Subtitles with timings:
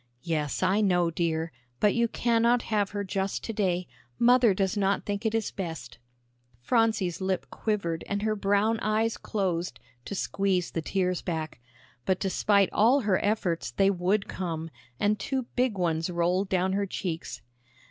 [0.23, 1.51] "Yes, I know, dear.
[1.79, 3.85] But you cannot have her just to day.
[4.17, 5.99] Mother does not think it is best."
[6.59, 11.61] Phronsie's lip quivered and her brown eyes closed to squeeze the tears back.
[12.03, 16.87] But despite all her efforts they would come, and two big ones rolled down her
[16.87, 17.43] cheeks.